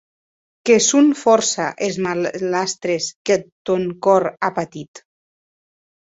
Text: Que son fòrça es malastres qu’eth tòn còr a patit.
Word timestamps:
Que 0.67 0.75
son 0.89 1.07
fòrça 1.21 1.65
es 1.87 1.95
malastres 2.05 3.03
qu’eth 3.25 3.47
tòn 3.65 3.83
còr 4.05 4.23
a 4.47 4.49
patit. 4.57 4.91